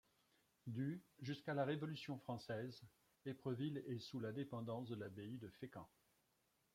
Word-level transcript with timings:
Du 0.65 1.03
jusqu'à 1.19 1.53
la 1.53 1.63
Révolution 1.63 2.17
française, 2.17 2.81
Épreville 3.23 3.83
est 3.87 3.99
sous 3.99 4.19
la 4.19 4.31
dépendance 4.31 4.89
de 4.89 4.95
l'abbaye 4.95 5.37
de 5.37 5.47
Fécamp. 5.51 5.87